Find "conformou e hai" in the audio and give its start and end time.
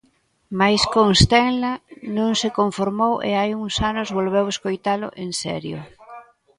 2.59-3.51